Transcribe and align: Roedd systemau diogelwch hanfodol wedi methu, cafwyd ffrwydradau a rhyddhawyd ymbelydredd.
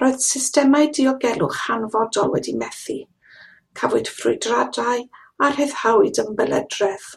Roedd 0.00 0.24
systemau 0.24 0.88
diogelwch 0.98 1.60
hanfodol 1.68 2.28
wedi 2.34 2.54
methu, 2.64 2.98
cafwyd 3.80 4.12
ffrwydradau 4.18 5.08
a 5.48 5.52
rhyddhawyd 5.56 6.24
ymbelydredd. 6.26 7.10